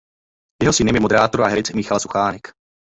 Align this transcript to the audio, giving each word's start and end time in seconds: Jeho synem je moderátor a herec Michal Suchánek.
Jeho 0.63 0.73
synem 0.73 0.95
je 0.95 1.01
moderátor 1.01 1.41
a 1.41 1.47
herec 1.47 1.69
Michal 1.69 1.99
Suchánek. 1.99 2.47